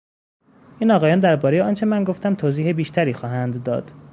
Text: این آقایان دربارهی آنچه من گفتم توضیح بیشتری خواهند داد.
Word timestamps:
این 0.79 0.91
آقایان 0.91 1.19
دربارهی 1.19 1.61
آنچه 1.61 1.85
من 1.85 2.03
گفتم 2.03 2.35
توضیح 2.35 2.71
بیشتری 2.73 3.13
خواهند 3.13 3.63
داد. 3.63 3.91